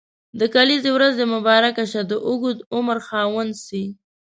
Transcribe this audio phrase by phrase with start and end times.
[0.39, 3.83] د کلیزي ورځ دي مبارک شه د اوږد عمر خاوند سي.